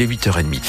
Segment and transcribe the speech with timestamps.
[0.00, 0.60] Il est 8h30.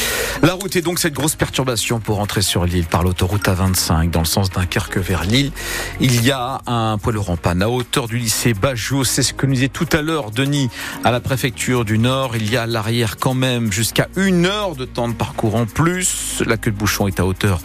[0.43, 4.19] La route est donc cette grosse perturbation pour entrer sur l'île par l'autoroute A25 dans
[4.19, 5.53] le sens d'un Dunkerque vers Lille.
[6.01, 9.05] Il y a un lourd en panne à hauteur du lycée Bajou.
[9.05, 10.69] C'est ce que nous disait tout à l'heure Denis
[11.05, 12.35] à la préfecture du Nord.
[12.35, 15.65] Il y a à l'arrière quand même jusqu'à une heure de temps de parcours en
[15.65, 16.43] plus.
[16.45, 17.61] La queue de bouchon est à hauteur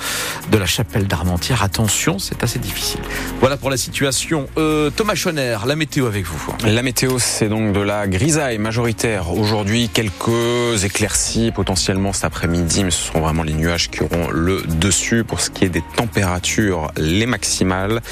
[0.52, 1.64] de la chapelle d'Armentières.
[1.64, 3.00] Attention, c'est assez difficile.
[3.40, 4.46] Voilà pour la situation.
[4.56, 6.54] Euh, Thomas Schoner, la météo avec vous.
[6.64, 9.32] La météo, c'est donc de la grisaille majoritaire.
[9.32, 14.62] Aujourd'hui, quelques éclaircies potentiellement cet après-midi mais ce seront vraiment les nuages qui auront le
[14.62, 15.24] dessus.
[15.24, 18.02] Pour ce qui est des températures, les maximales,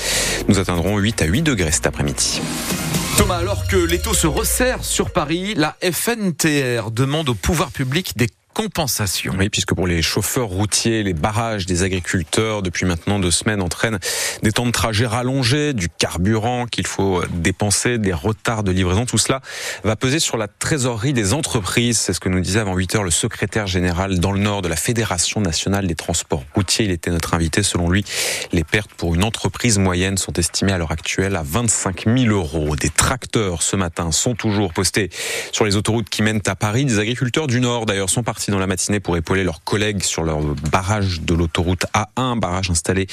[0.49, 2.41] nous atteindrons 8 à 8 degrés cet après-midi.
[3.19, 8.29] Thomas, alors que l'étau se resserre sur Paris, la FNTR demande au pouvoir public des
[8.55, 9.35] compensation.
[9.37, 13.99] Oui, puisque pour les chauffeurs routiers, les barrages des agriculteurs depuis maintenant deux semaines entraînent
[14.43, 19.07] des temps de trajet rallongés, du carburant qu'il faut dépenser, des retards de livraison.
[19.07, 19.41] Tout cela
[19.83, 21.99] va peser sur la trésorerie des entreprises.
[21.99, 24.69] C'est ce que nous disait avant 8 heures le secrétaire général dans le Nord de
[24.69, 26.85] la Fédération nationale des transports routiers.
[26.85, 27.63] Il était notre invité.
[27.65, 28.05] Selon lui,
[28.53, 32.77] les pertes pour une entreprise moyenne sont estimées à l'heure actuelle à 25 000 euros.
[32.77, 35.11] Des tracteurs ce matin sont toujours postés
[35.51, 36.85] sur les autoroutes qui mènent à Paris.
[36.85, 40.23] Des agriculteurs du Nord d'ailleurs sont partis dans la matinée pour épauler leurs collègues sur
[40.23, 43.07] leur barrage de l'autoroute A1, barrage installé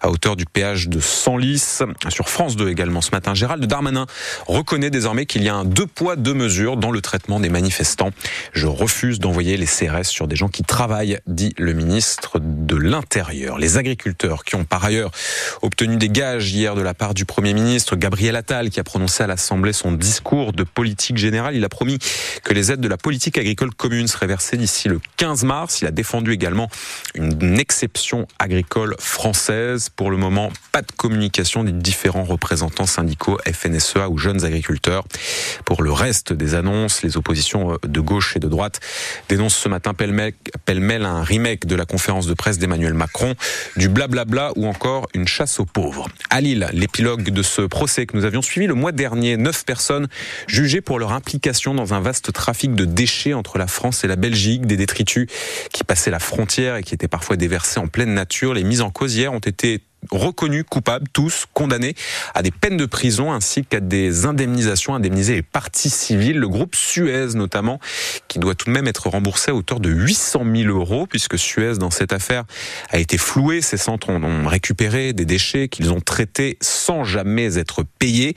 [0.00, 1.80] à hauteur du péage de Senlis.
[2.08, 4.06] Sur France 2 également ce matin, Gérald Darmanin
[4.46, 8.10] reconnaît désormais qu'il y a un deux poids deux mesures dans le traitement des manifestants.
[8.52, 13.58] Je refuse d'envoyer les CRS sur des gens qui travaillent, dit le ministre de l'Intérieur.
[13.58, 15.10] Les agriculteurs qui ont par ailleurs
[15.62, 19.22] obtenu des gages hier de la part du Premier ministre Gabriel Attal qui a prononcé
[19.22, 21.56] à l'Assemblée son discours de politique générale.
[21.56, 21.98] Il a promis
[22.42, 25.80] que les aides de la politique agricole commune seraient versées d'ici le 15 mars.
[25.80, 26.68] Il a défendu également
[27.14, 29.88] une exception agricole française.
[29.88, 35.04] Pour le moment, pas de communication des différents représentants syndicaux FNSEA ou jeunes agriculteurs.
[35.64, 38.80] Pour le reste des annonces, les oppositions de gauche et de droite
[39.28, 43.34] dénoncent ce matin pêle-mêle un remake de la conférence de presse d'Emmanuel Macron,
[43.76, 46.08] du blablabla ou encore une chasse aux pauvres.
[46.30, 50.08] À Lille, l'épilogue de ce procès que nous avions suivi le mois dernier, neuf personnes
[50.46, 54.16] jugées pour leur implication dans un vaste trafic de déchets entre la France et la
[54.16, 55.26] Belgique, des détritus
[55.72, 58.54] qui passaient la frontière et qui étaient parfois déversés en pleine nature.
[58.54, 61.94] Les mises en cause hier ont été reconnus coupables, tous condamnés
[62.34, 66.38] à des peines de prison ainsi qu'à des indemnisations, indemniser les parties civiles.
[66.38, 67.78] Le groupe Suez notamment,
[68.28, 71.78] qui doit tout de même être remboursé à hauteur de 800 000 euros, puisque Suez,
[71.78, 72.44] dans cette affaire,
[72.90, 73.60] a été floué.
[73.60, 78.34] Ces centres ont récupéré des déchets qu'ils ont traités sans jamais être payés.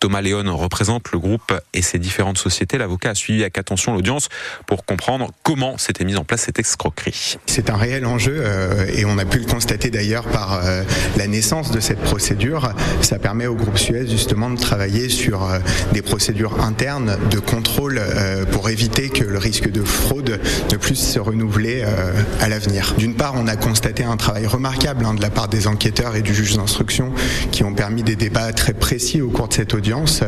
[0.00, 2.78] Thomas Léon représente le groupe et ses différentes sociétés.
[2.78, 4.28] L'avocat a suivi avec attention l'audience
[4.66, 7.36] pour comprendre comment s'était mise en place cette escroquerie.
[7.46, 10.82] C'est un réel enjeu euh, et on a pu le constater d'ailleurs par euh,
[11.16, 15.58] la naissance de cette procédure, ça permet au groupe Suez justement de travailler sur euh,
[15.92, 21.12] des procédures internes de contrôle euh, pour éviter que le risque de fraude ne puisse
[21.12, 22.94] se renouveler euh, à l'avenir.
[22.98, 26.22] D'une part, on a constaté un travail remarquable hein, de la part des enquêteurs et
[26.22, 27.12] du juge d'instruction
[27.50, 30.22] qui ont permis des débats très précis au cours de cette audience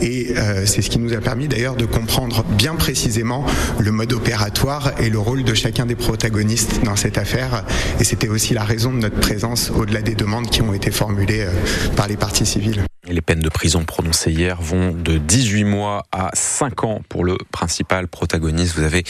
[0.00, 0.34] et
[0.64, 3.44] c'est ce qui nous a permis d'ailleurs de comprendre bien précisément
[3.78, 7.64] le mode opératoire et le rôle de chacun des protagonistes dans cette affaire
[8.00, 11.42] et c'était aussi la raison de notre présence au-delà des demandes qui ont été formulées
[11.42, 11.52] euh,
[11.96, 12.82] par les parties civiles.
[13.08, 17.38] Les peines de prison prononcées hier vont de 18 mois à 5 ans pour le
[17.52, 18.74] principal protagoniste.
[18.74, 19.04] Vous avez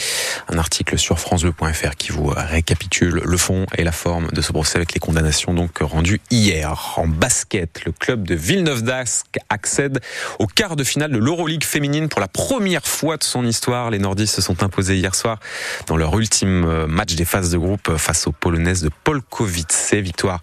[0.49, 4.77] un article sur francebleu.fr qui vous récapitule le fond et la forme de ce procès
[4.77, 6.93] avec les condamnations donc rendues hier.
[6.97, 9.99] En basket, le club de Villeneuve d'Ascq accède
[10.37, 13.89] au quart de finale de l'Euroleague féminine pour la première fois de son histoire.
[13.89, 15.39] Les Nordistes se sont imposés hier soir
[15.87, 19.95] dans leur ultime match des phases de groupe face aux Polonaises de Polkowice.
[19.95, 20.41] Victoire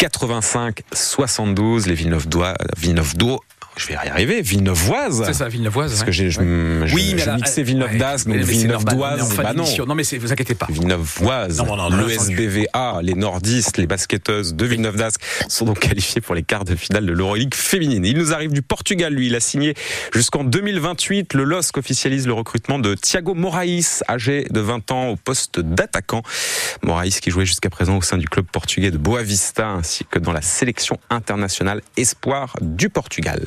[0.00, 1.86] 85-72.
[1.86, 2.28] Les Villeneuve
[3.16, 3.40] d'Oie
[3.76, 5.22] je vais y arriver, Villeneuvoise.
[5.26, 5.90] C'est ça, Villeneuvoise.
[5.92, 9.36] Parce que j'ai, je, oui, je, mais je mixais Villeneuve d'Ascq, donc Villeneuve d'Oise.
[9.36, 9.64] Bah non.
[9.86, 10.66] non, mais vous inquiétez pas.
[10.70, 11.62] Villeneuvoise.
[11.90, 16.64] Le SBVA, les nordistes, les basketteuses de Villeneuve d'Ascq sont donc qualifiés pour les quarts
[16.64, 18.04] de finale de l'Euroleague féminine.
[18.04, 19.26] Il nous arrive du Portugal, lui.
[19.26, 19.74] Il a signé
[20.12, 21.34] jusqu'en 2028.
[21.34, 26.22] Le LOSC officialise le recrutement de Thiago Moraes, âgé de 20 ans au poste d'attaquant.
[26.82, 30.18] Moraes qui jouait jusqu'à présent au sein du club portugais de Boa Vista ainsi que
[30.18, 33.40] dans la sélection internationale espoir du Portugal.